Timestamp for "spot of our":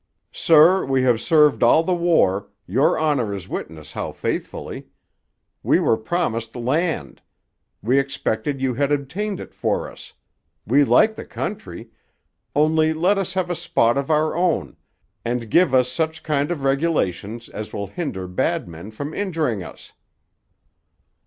13.55-14.35